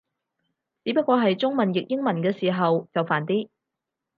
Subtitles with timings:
[0.83, 3.49] 只不過係中文譯英文嘅時候就煩啲